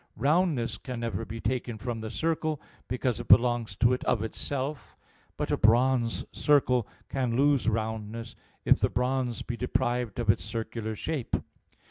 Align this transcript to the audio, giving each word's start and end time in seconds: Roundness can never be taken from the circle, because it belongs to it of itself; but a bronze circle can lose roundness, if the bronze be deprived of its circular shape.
Roundness 0.17 0.79
can 0.79 1.01
never 1.01 1.25
be 1.25 1.39
taken 1.39 1.77
from 1.77 2.01
the 2.01 2.09
circle, 2.09 2.59
because 2.87 3.19
it 3.19 3.27
belongs 3.27 3.75
to 3.75 3.93
it 3.93 4.03
of 4.05 4.23
itself; 4.23 4.97
but 5.37 5.51
a 5.51 5.57
bronze 5.57 6.25
circle 6.31 6.87
can 7.07 7.35
lose 7.35 7.69
roundness, 7.69 8.35
if 8.65 8.79
the 8.79 8.89
bronze 8.89 9.43
be 9.43 9.55
deprived 9.55 10.17
of 10.17 10.31
its 10.31 10.43
circular 10.43 10.95
shape. 10.95 11.35